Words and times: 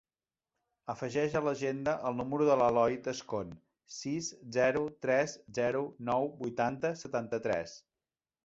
Afegeix 0.93 1.35
a 1.39 1.41
l'agenda 1.47 1.93
el 2.09 2.17
número 2.21 2.47
de 2.47 2.55
l'Eloi 2.61 2.97
Tascon: 3.09 3.53
sis, 3.99 4.31
zero, 4.57 4.81
tres, 5.07 5.37
zero, 5.59 5.85
nou, 6.11 6.31
vuitanta, 6.45 6.97
setanta-tres. 7.05 7.81